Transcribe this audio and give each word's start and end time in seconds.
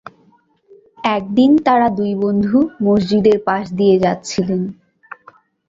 একদিন 1.11 1.51
তারা 1.65 1.87
দুই 1.97 2.11
বন্ধু 2.23 2.57
মসজিদের 2.83 3.37
পাশ 3.47 3.65
দিয়ে 3.71 3.95
যাচ্ছিলেন। 3.99 4.61